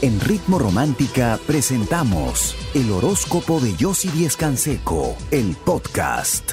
En 0.00 0.20
Ritmo 0.20 0.60
Romántica 0.60 1.40
presentamos 1.44 2.54
el 2.72 2.92
horóscopo 2.92 3.58
de 3.58 3.74
Yossi 3.74 4.08
Díez 4.10 4.36
Canseco, 4.36 5.16
el 5.32 5.56
podcast. 5.56 6.52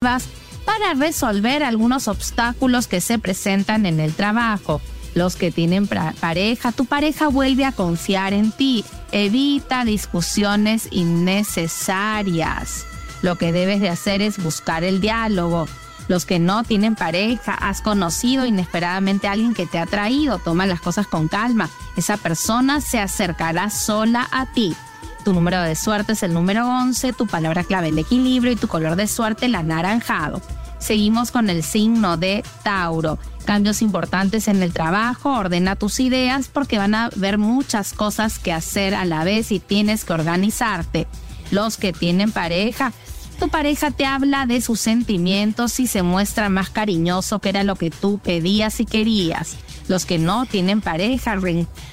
Para 0.00 0.94
resolver 0.94 1.62
algunos 1.62 2.08
obstáculos 2.08 2.88
que 2.88 3.00
se 3.00 3.20
presentan 3.20 3.86
en 3.86 4.00
el 4.00 4.12
trabajo. 4.12 4.80
Los 5.14 5.36
que 5.36 5.52
tienen 5.52 5.86
pareja, 5.86 6.72
tu 6.72 6.86
pareja 6.86 7.28
vuelve 7.28 7.64
a 7.64 7.70
confiar 7.70 8.32
en 8.32 8.50
ti. 8.50 8.84
Evita 9.12 9.84
discusiones 9.84 10.88
innecesarias. 10.90 12.86
Lo 13.22 13.36
que 13.36 13.52
debes 13.52 13.80
de 13.80 13.88
hacer 13.88 14.20
es 14.20 14.42
buscar 14.42 14.82
el 14.82 15.00
diálogo 15.00 15.68
los 16.08 16.24
que 16.24 16.38
no 16.38 16.64
tienen 16.64 16.94
pareja, 16.94 17.54
has 17.54 17.80
conocido 17.80 18.46
inesperadamente 18.46 19.28
a 19.28 19.32
alguien 19.32 19.54
que 19.54 19.66
te 19.66 19.78
ha 19.78 19.86
traído, 19.86 20.38
toma 20.38 20.66
las 20.66 20.80
cosas 20.80 21.06
con 21.06 21.28
calma. 21.28 21.68
Esa 21.96 22.16
persona 22.16 22.80
se 22.80 23.00
acercará 23.00 23.70
sola 23.70 24.28
a 24.30 24.46
ti. 24.46 24.74
Tu 25.24 25.32
número 25.32 25.60
de 25.62 25.74
suerte 25.74 26.12
es 26.12 26.22
el 26.22 26.32
número 26.32 26.68
11, 26.68 27.12
tu 27.12 27.26
palabra 27.26 27.64
clave 27.64 27.88
el 27.88 27.98
equilibrio 27.98 28.52
y 28.52 28.56
tu 28.56 28.68
color 28.68 28.94
de 28.94 29.08
suerte 29.08 29.46
el 29.46 29.56
anaranjado. 29.56 30.40
Seguimos 30.78 31.32
con 31.32 31.50
el 31.50 31.64
signo 31.64 32.16
de 32.16 32.44
Tauro. 32.62 33.18
Cambios 33.44 33.82
importantes 33.82 34.46
en 34.46 34.62
el 34.62 34.72
trabajo, 34.72 35.32
ordena 35.32 35.74
tus 35.74 36.00
ideas 36.00 36.48
porque 36.48 36.78
van 36.78 36.94
a 36.94 37.06
haber 37.06 37.38
muchas 37.38 37.92
cosas 37.92 38.38
que 38.38 38.52
hacer 38.52 38.94
a 38.94 39.04
la 39.04 39.24
vez 39.24 39.50
y 39.52 39.58
tienes 39.58 40.04
que 40.04 40.12
organizarte. 40.12 41.06
Los 41.50 41.76
que 41.76 41.92
tienen 41.92 42.32
pareja, 42.32 42.92
tu 43.36 43.48
pareja 43.48 43.90
te 43.90 44.06
habla 44.06 44.46
de 44.46 44.60
sus 44.60 44.80
sentimientos 44.80 45.78
y 45.80 45.86
se 45.86 46.02
muestra 46.02 46.48
más 46.48 46.70
cariñoso 46.70 47.38
que 47.38 47.50
era 47.50 47.64
lo 47.64 47.76
que 47.76 47.90
tú 47.90 48.18
pedías 48.18 48.80
y 48.80 48.86
querías. 48.86 49.56
Los 49.88 50.06
que 50.06 50.18
no 50.18 50.46
tienen 50.46 50.80
pareja, 50.80 51.36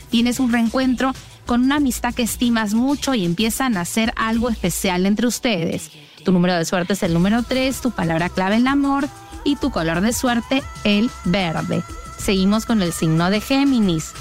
tienes 0.09 0.39
un 0.39 0.51
reencuentro 0.51 1.13
con 1.45 1.61
una 1.61 1.75
amistad 1.75 2.13
que 2.13 2.23
estimas 2.23 2.73
mucho 2.73 3.13
y 3.13 3.25
empiezan 3.25 3.77
a 3.77 3.81
hacer 3.81 4.13
algo 4.15 4.49
especial 4.49 5.05
entre 5.05 5.27
ustedes. 5.27 5.91
Tu 6.23 6.31
número 6.31 6.55
de 6.55 6.65
suerte 6.65 6.93
es 6.93 7.03
el 7.03 7.13
número 7.13 7.43
3, 7.43 7.81
tu 7.81 7.91
palabra 7.91 8.29
clave 8.29 8.55
el 8.55 8.67
amor 8.67 9.07
y 9.43 9.57
tu 9.57 9.69
color 9.71 10.01
de 10.01 10.13
suerte 10.13 10.63
el 10.83 11.11
verde. 11.25 11.83
Seguimos 12.17 12.65
con 12.65 12.81
el 12.81 12.93
signo 12.93 13.29
de 13.29 13.41
Géminis. 13.41 14.13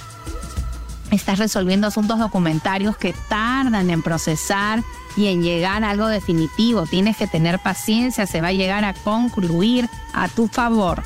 Estás 1.12 1.38
resolviendo 1.38 1.86
asuntos 1.86 2.18
documentarios 2.18 2.96
que 2.96 3.14
tardan 3.28 3.90
en 3.90 4.02
procesar 4.02 4.82
y 5.16 5.26
en 5.28 5.42
llegar 5.42 5.84
a 5.84 5.90
algo 5.90 6.08
definitivo. 6.08 6.86
Tienes 6.86 7.16
que 7.16 7.26
tener 7.26 7.58
paciencia, 7.58 8.26
se 8.26 8.40
va 8.40 8.48
a 8.48 8.52
llegar 8.52 8.84
a 8.84 8.94
concluir 8.94 9.88
a 10.12 10.28
tu 10.28 10.48
favor. 10.48 11.02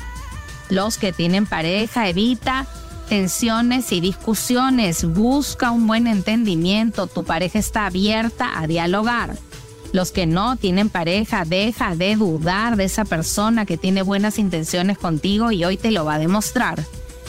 Los 0.69 0.97
que 0.97 1.13
tienen 1.13 1.45
pareja, 1.45 2.07
evita 2.07 2.67
tensiones 3.07 3.91
y 3.93 4.01
discusiones, 4.01 5.05
busca 5.05 5.71
un 5.71 5.87
buen 5.87 6.07
entendimiento, 6.07 7.07
tu 7.07 7.23
pareja 7.23 7.57
está 7.57 7.85
abierta 7.85 8.59
a 8.59 8.67
dialogar. 8.67 9.37
Los 9.93 10.11
que 10.11 10.25
no 10.25 10.57
tienen 10.57 10.89
pareja, 10.89 11.45
deja 11.45 11.95
de 11.95 12.17
dudar 12.17 12.75
de 12.75 12.83
esa 12.83 13.05
persona 13.05 13.65
que 13.65 13.77
tiene 13.77 14.01
buenas 14.01 14.37
intenciones 14.37 14.97
contigo 14.97 15.51
y 15.51 15.63
hoy 15.63 15.77
te 15.77 15.91
lo 15.91 16.03
va 16.03 16.15
a 16.15 16.19
demostrar. 16.19 16.83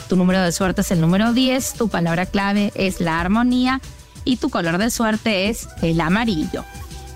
Tu 0.09 0.17
número 0.17 0.41
de 0.41 0.51
suerte 0.51 0.81
es 0.81 0.91
el 0.91 0.99
número 0.99 1.33
10, 1.33 1.73
tu 1.75 1.87
palabra 1.87 2.25
clave 2.25 2.73
es 2.75 2.99
la 2.99 3.19
armonía 3.21 3.79
y 4.25 4.37
tu 4.37 4.49
color 4.49 4.77
de 4.77 4.89
suerte 4.89 5.49
es 5.49 5.67
el 5.81 5.99
amarillo. 6.01 6.63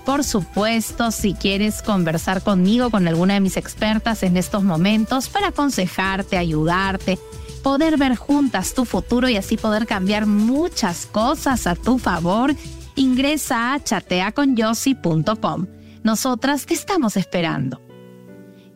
Por 0.04 0.22
supuesto, 0.22 1.10
si 1.10 1.32
quieres 1.34 1.80
conversar 1.80 2.42
conmigo, 2.42 2.90
con 2.90 3.08
alguna 3.08 3.34
de 3.34 3.40
mis 3.40 3.56
expertas 3.56 4.22
en 4.22 4.36
estos 4.36 4.62
momentos 4.62 5.28
para 5.28 5.48
aconsejarte, 5.48 6.36
ayudarte, 6.36 7.18
poder 7.62 7.96
ver 7.96 8.14
juntas 8.14 8.74
tu 8.74 8.84
futuro 8.84 9.28
y 9.30 9.36
así 9.36 9.56
poder 9.56 9.86
cambiar 9.86 10.26
muchas 10.26 11.06
cosas 11.06 11.66
a 11.66 11.74
tu 11.74 11.98
favor, 11.98 12.54
ingresa 12.96 13.72
a 13.72 13.82
chateaconyossi.com. 13.82 15.66
Nosotras 16.02 16.66
te 16.66 16.74
estamos 16.74 17.16
esperando. 17.16 17.80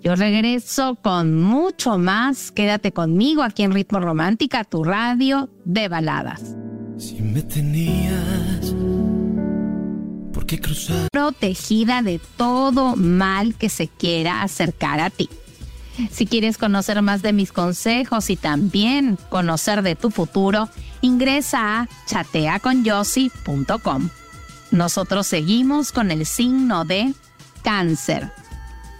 Yo 0.00 0.15
regreso 0.15 0.97
con 1.03 1.34
mucho 1.34 1.99
más. 1.99 2.53
Quédate 2.53 2.93
conmigo 2.93 3.43
aquí 3.43 3.65
en 3.65 3.72
Ritmo 3.72 4.00
Romántica, 4.00 4.65
tu 4.65 4.83
radio 4.83 5.50
de 5.65 5.89
baladas. 5.89 6.56
Si 6.98 7.22
me 7.22 7.42
tenías, 7.42 8.75
¿por 10.32 10.47
qué 10.47 10.59
cruzar? 10.59 11.06
Protegida 11.12 12.03
de 12.03 12.20
todo 12.36 12.97
mal 12.97 13.54
que 13.54 13.69
se 13.69 13.86
quiera 13.86 14.42
acercar 14.42 14.98
a 14.98 15.09
ti. 15.09 15.31
Si 16.10 16.26
quieres 16.26 16.59
conocer 16.59 17.00
más 17.03 17.22
de 17.22 17.32
mis 17.32 17.53
consejos 17.53 18.31
y 18.31 18.36
también 18.36 19.16
conocer 19.28 19.82
de 19.82 19.94
tu 19.94 20.10
futuro, 20.10 20.69
ingresa 21.00 21.82
a 21.82 21.88
chateaconyossi.com. 22.06 24.09
Nosotros 24.72 25.28
seguimos 25.28 25.92
con 25.92 26.10
el 26.10 26.26
signo 26.26 26.84
de 26.84 27.15
cáncer. 27.62 28.32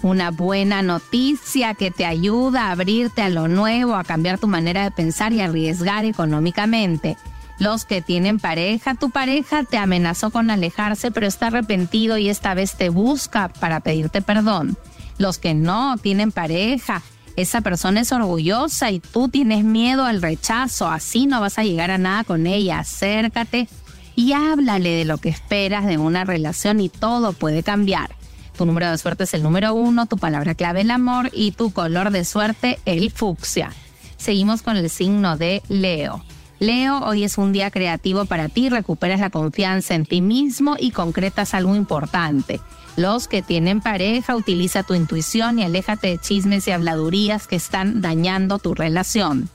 Una 0.03 0.31
buena 0.31 0.83
noticia 0.83 1.75
que 1.75 1.91
te 1.91 2.07
ayuda 2.07 2.67
a 2.67 2.73
abrirte 2.73 3.23
a 3.23 3.29
lo 3.29 3.49
nuevo, 3.49 3.97
a 3.97 4.05
cambiar 4.05 4.39
tu 4.39 4.47
manera 4.47 4.85
de 4.85 4.93
pensar 4.93 5.33
y 5.33 5.41
arriesgar 5.41 6.05
económicamente. 6.05 7.17
Los 7.59 7.85
que 7.85 8.03
tienen 8.03 8.39
pareja, 8.39 8.95
tu 8.95 9.11
pareja 9.11 9.65
te 9.65 9.79
amenazó 9.79 10.31
con 10.31 10.51
alejarse, 10.51 11.11
pero 11.11 11.27
está 11.27 11.49
arrepentido 11.49 12.17
y 12.17 12.29
esta 12.29 12.55
vez 12.55 12.75
te 12.75 12.89
busca 12.89 13.49
para 13.49 13.81
pedirte 13.81 14.23
perdón. 14.23 14.77
Los 15.19 15.39
que 15.39 15.55
no 15.55 15.97
tienen 15.99 16.31
pareja, 16.31 17.03
esa 17.35 17.61
persona 17.61 18.01
es 18.01 18.13
orgullosa 18.13 18.93
y 18.93 19.01
tú 19.01 19.29
tienes 19.29 19.65
miedo 19.65 20.05
al 20.05 20.23
rechazo, 20.23 20.89
así 20.89 21.27
no 21.27 21.41
vas 21.41 21.59
a 21.59 21.65
llegar 21.65 21.91
a 21.91 21.99
nada 21.99 22.23
con 22.23 22.47
ella. 22.47 22.79
Acércate 22.79 23.69
y 24.15 24.33
háblale 24.33 24.91
de 24.91 25.05
lo 25.05 25.19
que 25.19 25.29
esperas 25.29 25.87
de 25.87 25.99
una 25.99 26.25
relación 26.25 26.81
y 26.81 26.89
todo 26.89 27.33
puede 27.33 27.65
cambiar. 27.65 28.11
Tu 28.57 28.67
número 28.67 28.91
de 28.91 28.99
suerte 28.99 29.25
es 29.25 29.35
el 29.35 29.43
número 29.43 29.75
uno, 29.75 30.07
tu 30.07 30.17
palabra 30.17 30.55
clave 30.55 30.81
el 30.81 30.91
amor 30.91 31.31
y 31.33 31.53
tu 31.53 31.73
color 31.73 32.11
de 32.11 32.25
suerte 32.25 32.79
el 32.85 33.11
fucsia. 33.11 33.71
Seguimos 34.17 34.63
con 34.63 34.77
el 34.77 34.91
signo 34.91 35.37
de 35.37 35.63
Leo. 35.69 36.25
Leo, 36.61 36.99
hoy 37.05 37.23
es 37.23 37.39
un 37.39 37.53
día 37.53 37.71
creativo 37.71 38.25
para 38.25 38.49
ti, 38.49 38.69
recuperas 38.69 39.21
la 39.21 39.31
confianza 39.31 39.95
en 39.95 40.05
ti 40.05 40.21
mismo 40.21 40.75
y 40.79 40.91
concretas 40.91 41.55
algo 41.55 41.77
importante. 41.77 42.61
Los 42.97 43.29
que 43.29 43.43
tienen 43.43 43.81
pareja, 43.81 44.35
utiliza 44.35 44.83
tu 44.83 44.95
intuición 44.95 45.61
y 45.61 45.63
aléjate 45.63 46.09
de 46.09 46.19
chismes 46.19 46.67
y 46.67 46.73
habladurías 46.73 47.47
que 47.47 47.55
están 47.55 48.01
dañando 48.01 48.59
tu 48.59 48.75
relación. 48.75 49.49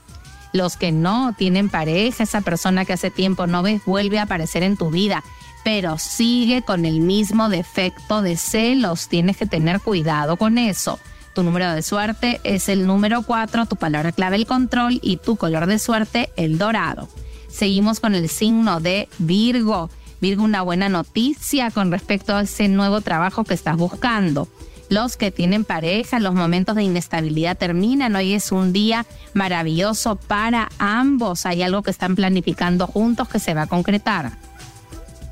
Los 0.54 0.78
que 0.78 0.92
no 0.92 1.34
tienen 1.36 1.68
pareja, 1.68 2.22
esa 2.22 2.40
persona 2.40 2.86
que 2.86 2.94
hace 2.94 3.10
tiempo 3.10 3.46
no 3.46 3.62
ves, 3.62 3.82
vuelve 3.84 4.18
a 4.18 4.22
aparecer 4.22 4.62
en 4.62 4.78
tu 4.78 4.90
vida, 4.90 5.22
pero 5.62 5.98
sigue 5.98 6.62
con 6.62 6.86
el 6.86 7.00
mismo 7.00 7.50
defecto 7.50 8.22
de 8.22 8.38
celos. 8.38 9.08
Tienes 9.08 9.36
que 9.36 9.46
tener 9.46 9.80
cuidado 9.80 10.38
con 10.38 10.56
eso. 10.56 10.98
Tu 11.34 11.42
número 11.42 11.72
de 11.72 11.82
suerte 11.82 12.40
es 12.44 12.68
el 12.68 12.86
número 12.86 13.22
4, 13.22 13.66
tu 13.66 13.74
palabra 13.74 14.12
clave 14.12 14.36
el 14.36 14.46
control 14.46 15.00
y 15.02 15.16
tu 15.16 15.34
color 15.34 15.66
de 15.66 15.80
suerte 15.80 16.30
el 16.36 16.58
dorado. 16.58 17.08
Seguimos 17.48 17.98
con 17.98 18.14
el 18.14 18.28
signo 18.28 18.78
de 18.78 19.08
Virgo. 19.18 19.90
Virgo, 20.20 20.44
una 20.44 20.62
buena 20.62 20.88
noticia 20.88 21.72
con 21.72 21.90
respecto 21.90 22.36
a 22.36 22.42
ese 22.42 22.68
nuevo 22.68 23.00
trabajo 23.00 23.42
que 23.42 23.54
estás 23.54 23.76
buscando. 23.76 24.48
Los 24.88 25.16
que 25.16 25.32
tienen 25.32 25.64
pareja, 25.64 26.20
los 26.20 26.34
momentos 26.34 26.76
de 26.76 26.84
inestabilidad 26.84 27.58
terminan. 27.58 28.14
Hoy 28.14 28.34
es 28.34 28.52
un 28.52 28.72
día 28.72 29.04
maravilloso 29.32 30.14
para 30.14 30.70
ambos. 30.78 31.46
Hay 31.46 31.62
algo 31.62 31.82
que 31.82 31.90
están 31.90 32.14
planificando 32.14 32.86
juntos 32.86 33.28
que 33.28 33.40
se 33.40 33.54
va 33.54 33.62
a 33.62 33.66
concretar. 33.66 34.38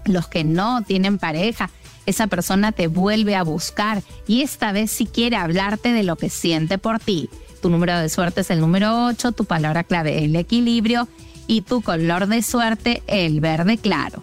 Los 0.05 0.27
que 0.27 0.43
no 0.43 0.83
tienen 0.83 1.19
pareja, 1.19 1.71
esa 2.07 2.27
persona 2.27 2.73
te 2.73 2.89
vuelve 2.89 3.37
a 3.37 3.43
buscar 3.43 4.03
y 4.27 4.41
esta 4.43 4.73
vez 4.73 4.91
si 4.91 5.07
quiere 5.07 5.37
hablarte 5.37 5.93
de 5.93 6.03
lo 6.03 6.17
que 6.17 6.31
siente 6.31 6.79
por 6.79 6.99
ti. 6.99 7.29
Tu 7.61 7.69
número 7.71 7.99
de 7.99 8.09
suerte 8.09 8.41
es 8.41 8.51
el 8.51 8.61
número 8.61 9.05
8, 9.07 9.33
tu 9.33 9.45
palabra 9.45 9.85
clave 9.85 10.25
el 10.25 10.35
equilibrio 10.35 11.07
y 11.47 11.61
tu 11.63 11.83
color 11.83 12.27
de 12.27 12.43
suerte 12.43 13.03
el 13.07 13.41
verde 13.41 13.79
claro. 13.79 14.23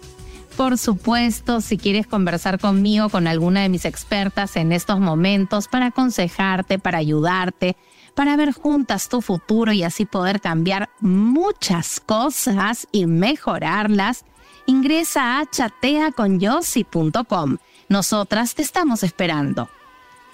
Por 0.58 0.78
supuesto, 0.78 1.62
si 1.62 1.78
quieres 1.78 2.06
conversar 2.06 2.60
conmigo, 2.60 3.08
con 3.08 3.28
alguna 3.28 3.62
de 3.62 3.70
mis 3.70 3.86
expertas 3.86 4.58
en 4.58 4.74
estos 4.74 5.00
momentos 5.00 5.70
para 5.70 5.86
aconsejarte, 5.86 6.80
para 6.80 6.98
ayudarte, 6.98 7.78
para 8.14 8.36
ver 8.36 8.52
juntas 8.52 9.08
tu 9.08 9.22
futuro 9.22 9.72
y 9.72 9.84
así 9.84 10.04
poder 10.04 10.42
cambiar 10.42 10.90
muchas 11.00 12.02
cosas 12.02 12.90
y 12.92 13.06
mejorarlas, 13.06 14.26
ingresa 14.66 15.40
a 15.40 15.50
chateaconyossi.com. 15.50 17.58
Nosotras 17.90 18.54
te 18.54 18.62
estamos 18.62 19.04
esperando. 19.04 19.68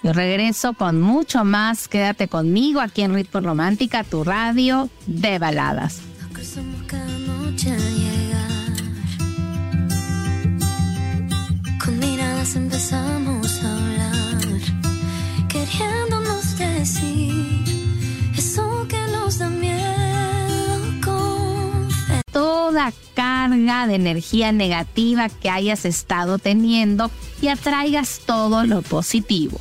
Yo 0.02 0.12
regreso 0.12 0.74
con 0.74 1.00
mucho 1.00 1.44
más. 1.44 1.88
Quédate 1.88 2.28
conmigo 2.28 2.80
aquí 2.80 3.02
en 3.02 3.14
Ritmo 3.14 3.40
Romántica, 3.40 4.04
tu 4.04 4.22
radio 4.24 4.90
de 5.06 5.38
baladas. 5.38 6.00
Con 11.82 12.00
empezamos 12.54 13.64
a 13.64 13.72
hablar, 13.72 14.60
queriéndonos 15.48 16.58
decir 16.58 17.45
de 23.48 23.94
energía 23.94 24.52
negativa 24.52 25.28
que 25.28 25.50
hayas 25.50 25.84
estado 25.84 26.38
teniendo 26.38 27.10
y 27.40 27.48
atraigas 27.48 28.20
todo 28.26 28.64
lo 28.64 28.82
positivo. 28.82 29.60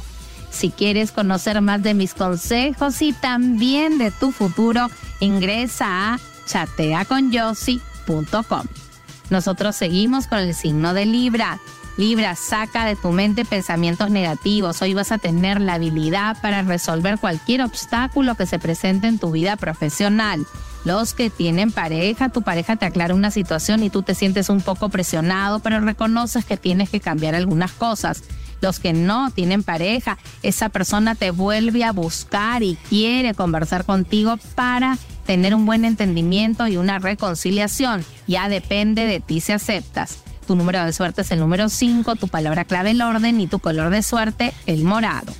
Si 0.50 0.70
quieres 0.70 1.12
conocer 1.12 1.62
más 1.62 1.84
de 1.84 1.94
mis 1.94 2.14
consejos 2.14 3.02
y 3.02 3.14
también 3.14 3.98
de 3.98 4.12
tu 4.12 4.32
futuro, 4.32 4.88
ingresa 5.20 6.14
a 6.14 6.20
chateaconyossi.com. 6.48 8.68
Nosotros 9.30 9.76
seguimos 9.76 10.28
con 10.28 10.40
el 10.40 10.56
signo 10.56 10.94
de 10.94 11.06
Libra. 11.06 11.60
Libra, 11.98 12.36
saca 12.36 12.86
de 12.86 12.96
tu 12.96 13.12
mente 13.12 13.46
pensamientos 13.46 14.10
negativos. 14.10 14.82
Hoy 14.82 14.94
vas 14.94 15.12
a 15.12 15.18
tener 15.18 15.62
la 15.62 15.76
habilidad 15.76 16.40
para 16.42 16.62
resolver 16.62 17.20
cualquier 17.20 17.62
obstáculo 17.62 18.36
que 18.36 18.46
se 18.46 18.60
presente 18.60 19.08
en 19.08 19.20
tu 19.20 19.32
vida 19.32 19.56
profesional. 19.56 20.46
Los 20.86 21.14
que 21.14 21.30
tienen 21.30 21.72
pareja, 21.72 22.30
tu 22.30 22.44
pareja 22.44 22.76
te 22.76 22.86
aclara 22.86 23.16
una 23.16 23.32
situación 23.32 23.84
y 23.84 23.90
tú 23.90 24.04
te 24.04 24.16
sientes 24.16 24.50
un 24.50 24.62
poco 24.62 24.90
presionado, 24.90 25.60
pero 25.60 25.80
reconoces 25.82 26.46
que 26.46 26.58
tienes 26.58 26.90
que 26.90 27.00
cambiar 27.00 27.36
algunas 27.36 27.72
cosas 27.72 28.24
los 28.62 28.80
que 28.80 28.94
no 28.94 29.32
tienen 29.32 29.64
pareja, 29.64 30.18
esa 30.42 30.70
persona 30.70 31.16
te 31.16 31.32
vuelve 31.32 31.84
a 31.84 31.92
buscar 31.92 32.64
y 32.64 32.78
quiere 32.90 33.34
conversar 33.34 33.86
contigo 33.86 34.38
para 34.56 34.98
tener 35.26 35.56
un 35.56 35.66
buen 35.66 35.86
entendimiento 35.86 36.68
y 36.68 36.78
una 36.78 37.00
reconciliación. 37.00 38.04
Ya 38.28 38.50
depende 38.50 39.06
de 39.06 39.20
ti 39.20 39.42
si 39.42 39.52
aceptas. 39.52 40.20
Tu 40.48 40.56
número 40.56 40.84
de 40.84 40.94
suerte 40.94 41.22
es 41.22 41.32
el 41.32 41.40
número 41.40 41.70
5, 41.70 42.16
tu 42.16 42.28
palabra 42.28 42.66
clave 42.66 42.92
el 42.92 43.02
orden 43.02 43.40
y 43.42 43.48
tu 43.48 43.60
color 43.60 43.90
de 43.90 44.04
suerte 44.04 44.54
el 44.68 44.84
morado. 44.84 45.34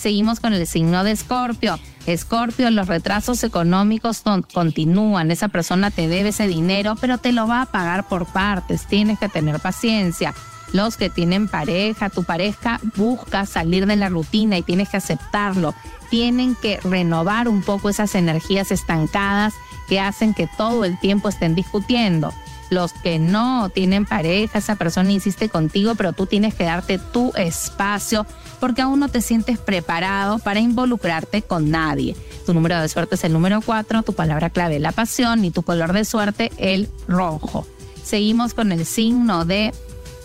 Seguimos 0.00 0.40
con 0.40 0.54
el 0.54 0.66
signo 0.66 1.04
de 1.04 1.10
Escorpio. 1.10 1.78
Escorpio, 2.06 2.70
los 2.70 2.88
retrasos 2.88 3.44
económicos 3.44 4.22
continúan. 4.52 5.30
Esa 5.30 5.48
persona 5.48 5.90
te 5.90 6.08
debe 6.08 6.30
ese 6.30 6.48
dinero, 6.48 6.96
pero 6.98 7.18
te 7.18 7.32
lo 7.32 7.46
va 7.46 7.62
a 7.62 7.66
pagar 7.66 8.08
por 8.08 8.24
partes. 8.24 8.86
Tienes 8.86 9.18
que 9.18 9.28
tener 9.28 9.60
paciencia 9.60 10.34
los 10.72 10.96
que 10.96 11.10
tienen 11.10 11.48
pareja, 11.48 12.10
tu 12.10 12.24
pareja 12.24 12.80
busca 12.96 13.44
salir 13.44 13.86
de 13.86 13.96
la 13.96 14.08
rutina 14.08 14.56
y 14.56 14.62
tienes 14.62 14.88
que 14.88 14.98
aceptarlo. 14.98 15.74
Tienen 16.10 16.54
que 16.54 16.78
renovar 16.78 17.48
un 17.48 17.62
poco 17.62 17.88
esas 17.88 18.14
energías 18.14 18.70
estancadas 18.70 19.54
que 19.88 20.00
hacen 20.00 20.34
que 20.34 20.48
todo 20.56 20.84
el 20.84 20.98
tiempo 21.00 21.28
estén 21.28 21.54
discutiendo. 21.54 22.32
Los 22.70 22.92
que 22.92 23.18
no 23.18 23.68
tienen 23.68 24.06
pareja, 24.06 24.58
esa 24.58 24.76
persona 24.76 25.10
insiste 25.10 25.48
contigo, 25.48 25.96
pero 25.96 26.12
tú 26.12 26.26
tienes 26.26 26.54
que 26.54 26.64
darte 26.64 26.98
tu 26.98 27.32
espacio 27.34 28.26
porque 28.60 28.82
aún 28.82 29.00
no 29.00 29.08
te 29.08 29.20
sientes 29.20 29.58
preparado 29.58 30.38
para 30.38 30.60
involucrarte 30.60 31.42
con 31.42 31.70
nadie. 31.70 32.16
Tu 32.46 32.54
número 32.54 32.80
de 32.80 32.88
suerte 32.88 33.16
es 33.16 33.24
el 33.24 33.32
número 33.32 33.60
4, 33.60 34.02
tu 34.02 34.12
palabra 34.12 34.50
clave 34.50 34.78
la 34.78 34.92
pasión 34.92 35.44
y 35.44 35.50
tu 35.50 35.62
color 35.62 35.92
de 35.92 36.04
suerte 36.04 36.52
el 36.58 36.88
rojo. 37.08 37.66
Seguimos 38.04 38.54
con 38.54 38.72
el 38.72 38.86
signo 38.86 39.44
de 39.44 39.72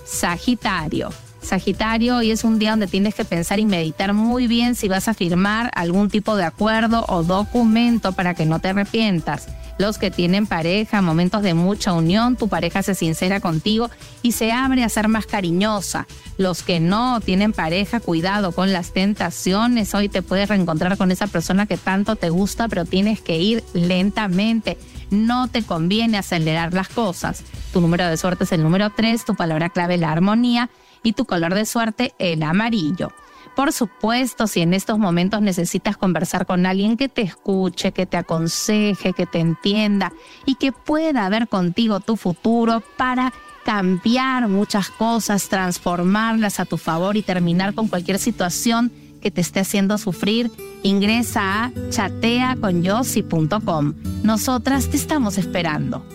Sagitario. 0.05 1.09
Sagitario, 1.41 2.17
hoy 2.17 2.31
es 2.31 2.43
un 2.43 2.57
día 2.57 2.71
donde 2.71 2.87
tienes 2.87 3.13
que 3.13 3.25
pensar 3.25 3.59
y 3.59 3.65
meditar 3.65 4.13
muy 4.13 4.47
bien 4.47 4.75
si 4.75 4.87
vas 4.87 5.07
a 5.07 5.13
firmar 5.13 5.71
algún 5.75 6.09
tipo 6.09 6.35
de 6.35 6.43
acuerdo 6.43 7.05
o 7.07 7.23
documento 7.23 8.13
para 8.13 8.33
que 8.33 8.45
no 8.45 8.59
te 8.59 8.69
arrepientas. 8.69 9.47
Los 9.77 9.97
que 9.97 10.11
tienen 10.11 10.47
pareja, 10.47 11.01
momentos 11.01 11.41
de 11.41 11.53
mucha 11.53 11.93
unión, 11.93 12.35
tu 12.35 12.47
pareja 12.47 12.81
se 12.83 12.95
sincera 12.95 13.39
contigo 13.39 13.89
y 14.21 14.31
se 14.31 14.51
abre 14.51 14.83
a 14.83 14.89
ser 14.89 15.07
más 15.07 15.25
cariñosa. 15.25 16.07
Los 16.37 16.63
que 16.63 16.79
no 16.79 17.19
tienen 17.21 17.53
pareja, 17.53 17.99
cuidado 17.99 18.51
con 18.51 18.71
las 18.71 18.91
tentaciones. 18.91 19.93
Hoy 19.93 20.09
te 20.09 20.21
puedes 20.21 20.49
reencontrar 20.49 20.97
con 20.97 21.11
esa 21.11 21.27
persona 21.27 21.65
que 21.65 21.77
tanto 21.77 22.15
te 22.15 22.29
gusta, 22.29 22.67
pero 22.67 22.85
tienes 22.85 23.21
que 23.21 23.37
ir 23.37 23.63
lentamente 23.73 24.77
no 25.09 25.47
te 25.47 25.63
conviene 25.63 26.17
acelerar 26.17 26.73
las 26.73 26.89
cosas. 26.89 27.43
Tu 27.73 27.81
número 27.81 28.07
de 28.07 28.17
suerte 28.17 28.43
es 28.43 28.51
el 28.51 28.63
número 28.63 28.91
3, 28.95 29.25
tu 29.25 29.35
palabra 29.35 29.69
clave 29.69 29.97
la 29.97 30.11
armonía 30.11 30.69
y 31.03 31.13
tu 31.13 31.25
color 31.25 31.53
de 31.53 31.65
suerte 31.65 32.13
el 32.19 32.43
amarillo. 32.43 33.11
Por 33.55 33.71
supuesto, 33.71 34.47
si 34.47 34.61
en 34.61 34.73
estos 34.73 34.97
momentos 34.99 35.41
necesitas 35.41 35.95
conversar 35.95 36.45
con 36.45 36.65
alguien 36.65 36.97
que 36.97 37.07
te 37.07 37.21
escuche, 37.21 37.93
que 37.93 38.05
te 38.05 38.17
aconseje, 38.17 39.13
que 39.13 39.25
te 39.25 39.39
entienda 39.39 40.11
y 40.45 40.55
que 40.55 40.73
pueda 40.73 41.29
ver 41.29 41.47
contigo 41.47 42.01
tu 42.01 42.17
futuro 42.17 42.83
para 42.97 43.31
cambiar 43.63 44.49
muchas 44.49 44.89
cosas, 44.89 45.47
transformarlas 45.49 46.59
a 46.59 46.65
tu 46.65 46.77
favor 46.77 47.15
y 47.17 47.23
terminar 47.23 47.73
con 47.73 47.87
cualquier 47.87 48.19
situación 48.19 48.91
que 49.21 49.31
te 49.31 49.41
esté 49.41 49.61
haciendo 49.61 49.97
sufrir, 49.97 50.51
ingresa 50.83 51.63
a 51.63 51.71
chateaconyossi.com. 51.89 53.93
Nosotras 54.21 54.89
te 54.89 54.97
estamos 54.97 55.39
esperando. 55.39 56.05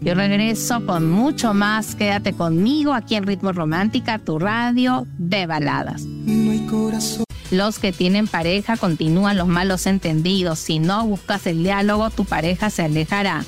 Yo 0.00 0.14
regreso 0.14 0.86
con 0.86 1.10
mucho 1.10 1.52
más. 1.52 1.94
Quédate 1.94 2.32
conmigo 2.32 2.94
aquí 2.94 3.16
en 3.16 3.24
Ritmo 3.24 3.52
Romántica, 3.52 4.18
tu 4.18 4.38
radio 4.38 5.06
de 5.18 5.46
baladas. 5.46 6.02
Los 7.50 7.78
que 7.78 7.92
tienen 7.92 8.26
pareja 8.26 8.76
continúan 8.76 9.36
los 9.36 9.48
malos 9.48 9.86
entendidos. 9.86 10.58
Si 10.58 10.78
no 10.78 11.06
buscas 11.06 11.46
el 11.46 11.62
diálogo, 11.62 12.10
tu 12.10 12.24
pareja 12.24 12.70
se 12.70 12.84
alejará. 12.84 13.44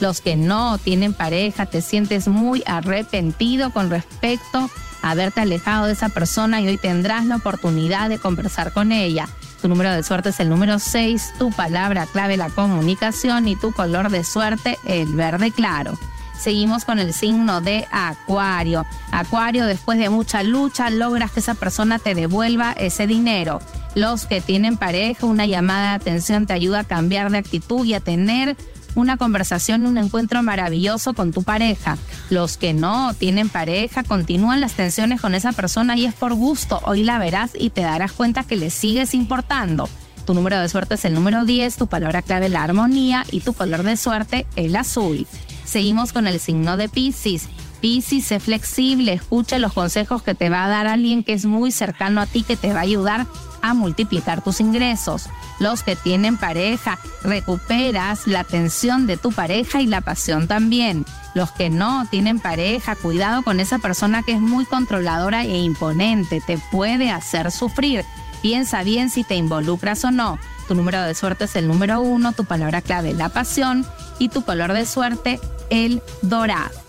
Los 0.00 0.20
que 0.20 0.36
no 0.36 0.78
tienen 0.78 1.14
pareja, 1.14 1.66
te 1.66 1.80
sientes 1.80 2.28
muy 2.28 2.62
arrepentido 2.66 3.70
con 3.70 3.90
respecto 3.90 4.68
haberte 5.04 5.42
alejado 5.42 5.86
de 5.86 5.92
esa 5.92 6.08
persona 6.08 6.60
y 6.60 6.68
hoy 6.68 6.78
tendrás 6.78 7.26
la 7.26 7.36
oportunidad 7.36 8.08
de 8.08 8.18
conversar 8.18 8.72
con 8.72 8.90
ella. 8.90 9.28
Tu 9.64 9.68
número 9.70 9.94
de 9.94 10.02
suerte 10.02 10.28
es 10.28 10.40
el 10.40 10.50
número 10.50 10.78
6, 10.78 11.36
tu 11.38 11.50
palabra 11.50 12.04
clave 12.04 12.36
la 12.36 12.50
comunicación 12.50 13.48
y 13.48 13.56
tu 13.56 13.72
color 13.72 14.10
de 14.10 14.22
suerte 14.22 14.78
el 14.84 15.14
verde 15.14 15.52
claro. 15.52 15.98
Seguimos 16.38 16.84
con 16.84 16.98
el 16.98 17.14
signo 17.14 17.62
de 17.62 17.86
Acuario. 17.90 18.84
Acuario, 19.10 19.64
después 19.64 19.98
de 19.98 20.10
mucha 20.10 20.42
lucha, 20.42 20.90
logras 20.90 21.30
que 21.30 21.40
esa 21.40 21.54
persona 21.54 21.98
te 21.98 22.14
devuelva 22.14 22.72
ese 22.72 23.06
dinero. 23.06 23.58
Los 23.94 24.26
que 24.26 24.42
tienen 24.42 24.76
pareja, 24.76 25.24
una 25.24 25.46
llamada 25.46 25.92
de 25.92 25.94
atención 25.94 26.44
te 26.44 26.52
ayuda 26.52 26.80
a 26.80 26.84
cambiar 26.84 27.30
de 27.30 27.38
actitud 27.38 27.86
y 27.86 27.94
a 27.94 28.00
tener 28.00 28.58
una 28.94 29.16
conversación, 29.16 29.86
un 29.86 29.98
encuentro 29.98 30.42
maravilloso 30.42 31.14
con 31.14 31.32
tu 31.32 31.42
pareja. 31.42 31.98
Los 32.30 32.56
que 32.56 32.72
no 32.72 33.14
tienen 33.14 33.48
pareja 33.48 34.04
continúan 34.04 34.60
las 34.60 34.74
tensiones 34.74 35.20
con 35.20 35.34
esa 35.34 35.52
persona 35.52 35.96
y 35.96 36.06
es 36.06 36.14
por 36.14 36.34
gusto. 36.34 36.80
Hoy 36.84 37.04
la 37.04 37.18
verás 37.18 37.52
y 37.58 37.70
te 37.70 37.82
darás 37.82 38.12
cuenta 38.12 38.44
que 38.44 38.56
le 38.56 38.70
sigues 38.70 39.14
importando. 39.14 39.88
Tu 40.26 40.32
número 40.32 40.58
de 40.58 40.68
suerte 40.68 40.94
es 40.94 41.04
el 41.04 41.14
número 41.14 41.44
10, 41.44 41.76
tu 41.76 41.86
palabra 41.86 42.22
clave 42.22 42.48
la 42.48 42.62
armonía 42.62 43.24
y 43.30 43.40
tu 43.40 43.52
color 43.52 43.82
de 43.82 43.96
suerte 43.96 44.46
el 44.56 44.74
azul. 44.76 45.26
Seguimos 45.64 46.12
con 46.12 46.26
el 46.26 46.40
signo 46.40 46.76
de 46.76 46.88
Pisces. 46.88 47.48
Pisces, 47.80 48.24
sé 48.24 48.40
flexible, 48.40 49.12
escucha 49.12 49.58
los 49.58 49.74
consejos 49.74 50.22
que 50.22 50.34
te 50.34 50.48
va 50.48 50.64
a 50.64 50.68
dar 50.68 50.86
alguien 50.86 51.22
que 51.22 51.34
es 51.34 51.44
muy 51.44 51.70
cercano 51.70 52.22
a 52.22 52.26
ti, 52.26 52.42
que 52.42 52.56
te 52.56 52.72
va 52.72 52.78
a 52.78 52.82
ayudar 52.84 53.26
a 53.60 53.74
multiplicar 53.74 54.42
tus 54.42 54.60
ingresos. 54.60 55.26
Los 55.58 55.82
que 55.82 55.96
tienen 55.96 56.36
pareja, 56.36 56.98
recuperas 57.22 58.26
la 58.26 58.40
atención 58.40 59.06
de 59.06 59.16
tu 59.16 59.32
pareja 59.32 59.80
y 59.80 59.86
la 59.86 60.00
pasión 60.00 60.48
también. 60.48 61.04
Los 61.34 61.52
que 61.52 61.70
no 61.70 62.06
tienen 62.10 62.40
pareja, 62.40 62.96
cuidado 62.96 63.42
con 63.42 63.60
esa 63.60 63.78
persona 63.78 64.22
que 64.22 64.32
es 64.32 64.40
muy 64.40 64.64
controladora 64.64 65.44
e 65.44 65.58
imponente, 65.58 66.40
te 66.40 66.58
puede 66.70 67.10
hacer 67.10 67.50
sufrir. 67.50 68.04
Piensa 68.42 68.82
bien 68.82 69.10
si 69.10 69.24
te 69.24 69.36
involucras 69.36 70.04
o 70.04 70.10
no. 70.10 70.38
Tu 70.68 70.74
número 70.74 71.02
de 71.02 71.14
suerte 71.14 71.44
es 71.44 71.56
el 71.56 71.68
número 71.68 72.00
uno, 72.00 72.32
tu 72.32 72.44
palabra 72.44 72.82
clave 72.82 73.12
la 73.12 73.28
pasión 73.28 73.86
y 74.18 74.28
tu 74.28 74.44
color 74.44 74.72
de 74.72 74.86
suerte 74.86 75.40
el 75.70 76.02
dorado 76.22 76.84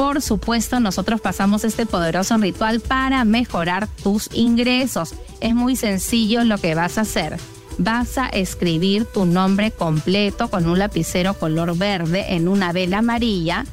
por 0.00 0.22
supuesto, 0.22 0.80
nosotros 0.80 1.20
pasamos 1.20 1.62
este 1.62 1.84
poderoso 1.84 2.34
ritual 2.38 2.80
para 2.80 3.22
mejorar 3.26 3.86
tus 4.02 4.30
ingresos. 4.32 5.14
Es 5.42 5.54
muy 5.54 5.76
sencillo 5.76 6.42
lo 6.42 6.56
que 6.56 6.74
vas 6.74 6.96
a 6.96 7.02
hacer. 7.02 7.36
Vas 7.82 8.18
a 8.18 8.28
escribir 8.28 9.06
tu 9.06 9.24
nombre 9.24 9.70
completo 9.70 10.50
con 10.50 10.68
un 10.68 10.78
lapicero 10.78 11.32
color 11.32 11.78
verde 11.78 12.34
en 12.34 12.46
una 12.46 12.72
vela 12.72 12.98
amarilla, 12.98 13.64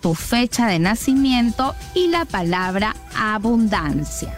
tu 0.00 0.14
fecha 0.14 0.66
de 0.68 0.78
nacimiento 0.78 1.74
y 1.94 2.06
la 2.06 2.24
palabra 2.24 2.96
abundancia. 3.14 4.34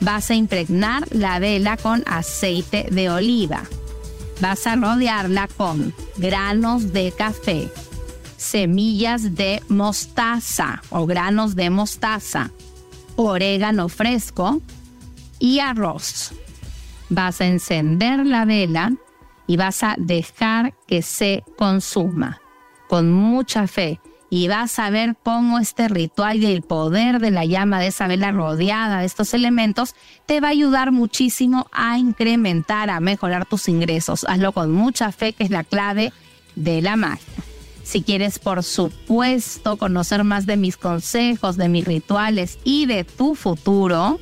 Vas 0.00 0.32
a 0.32 0.34
impregnar 0.34 1.06
la 1.12 1.38
vela 1.38 1.76
con 1.76 2.02
aceite 2.06 2.88
de 2.90 3.08
oliva. 3.08 3.62
Vas 4.40 4.66
a 4.66 4.74
rodearla 4.74 5.46
con 5.56 5.94
granos 6.16 6.92
de 6.92 7.12
café, 7.12 7.70
semillas 8.36 9.36
de 9.36 9.62
mostaza 9.68 10.82
o 10.90 11.06
granos 11.06 11.54
de 11.54 11.70
mostaza, 11.70 12.50
orégano 13.14 13.88
fresco 13.88 14.60
y 15.38 15.60
arroz. 15.60 16.32
Vas 17.14 17.42
a 17.42 17.46
encender 17.46 18.24
la 18.24 18.46
vela 18.46 18.94
y 19.46 19.58
vas 19.58 19.82
a 19.82 19.96
dejar 19.98 20.72
que 20.86 21.02
se 21.02 21.44
consuma 21.58 22.40
con 22.88 23.12
mucha 23.12 23.66
fe 23.66 24.00
y 24.30 24.48
vas 24.48 24.78
a 24.78 24.88
ver 24.88 25.14
cómo 25.22 25.58
este 25.58 25.88
ritual 25.88 26.42
y 26.42 26.46
el 26.46 26.62
poder 26.62 27.18
de 27.18 27.30
la 27.30 27.44
llama 27.44 27.80
de 27.80 27.88
esa 27.88 28.06
vela 28.06 28.32
rodeada 28.32 29.00
de 29.00 29.04
estos 29.04 29.34
elementos 29.34 29.94
te 30.24 30.40
va 30.40 30.48
a 30.48 30.52
ayudar 30.52 30.90
muchísimo 30.90 31.66
a 31.70 31.98
incrementar, 31.98 32.88
a 32.88 32.98
mejorar 33.00 33.44
tus 33.44 33.68
ingresos. 33.68 34.24
Hazlo 34.26 34.52
con 34.52 34.72
mucha 34.72 35.12
fe, 35.12 35.34
que 35.34 35.44
es 35.44 35.50
la 35.50 35.64
clave 35.64 36.14
de 36.56 36.80
la 36.80 36.96
magia. 36.96 37.44
Si 37.82 38.00
quieres, 38.00 38.38
por 38.38 38.62
supuesto, 38.62 39.76
conocer 39.76 40.24
más 40.24 40.46
de 40.46 40.56
mis 40.56 40.78
consejos, 40.78 41.58
de 41.58 41.68
mis 41.68 41.84
rituales 41.84 42.58
y 42.64 42.86
de 42.86 43.04
tu 43.04 43.34
futuro, 43.34 44.18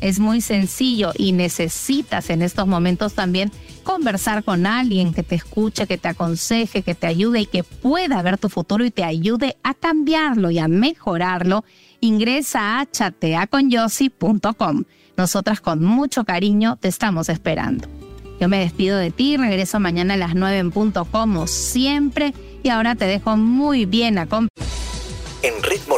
es 0.00 0.18
muy 0.20 0.40
sencillo 0.40 1.12
y 1.16 1.32
necesitas 1.32 2.30
en 2.30 2.42
estos 2.42 2.66
momentos 2.66 3.14
también 3.14 3.50
conversar 3.82 4.44
con 4.44 4.66
alguien 4.66 5.14
que 5.14 5.22
te 5.22 5.34
escuche, 5.34 5.86
que 5.86 5.98
te 5.98 6.08
aconseje, 6.08 6.82
que 6.82 6.94
te 6.94 7.06
ayude 7.06 7.40
y 7.40 7.46
que 7.46 7.64
pueda 7.64 8.20
ver 8.22 8.38
tu 8.38 8.48
futuro 8.48 8.84
y 8.84 8.90
te 8.90 9.04
ayude 9.04 9.56
a 9.62 9.74
cambiarlo 9.74 10.50
y 10.50 10.58
a 10.58 10.68
mejorarlo, 10.68 11.64
ingresa 12.00 12.80
a 12.80 12.86
chateaconyossi.com. 12.90 14.84
Nosotras 15.16 15.60
con 15.60 15.82
mucho 15.82 16.24
cariño 16.24 16.76
te 16.76 16.88
estamos 16.88 17.28
esperando. 17.28 17.88
Yo 18.40 18.48
me 18.48 18.60
despido 18.60 18.98
de 18.98 19.10
ti, 19.10 19.36
regreso 19.36 19.80
mañana 19.80 20.14
a 20.14 20.18
las 20.18 20.34
9 20.34 20.58
en 20.58 20.70
punto 20.70 21.04
como 21.06 21.46
siempre 21.46 22.34
y 22.62 22.68
ahora 22.68 22.94
te 22.94 23.06
dejo 23.06 23.36
muy 23.36 23.84
bien 23.84 24.18
Ritmo 25.62 25.87